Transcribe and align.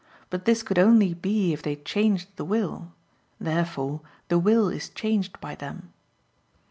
But 0.31 0.45
this 0.45 0.63
could 0.63 0.79
only 0.79 1.13
be 1.13 1.53
if 1.53 1.61
they 1.61 1.75
changed 1.75 2.29
the 2.35 2.43
will. 2.43 2.91
Therefore 3.39 4.01
the 4.29 4.39
will 4.39 4.67
is 4.67 4.89
changed 4.89 5.39
by 5.39 5.53
them. 5.53 5.93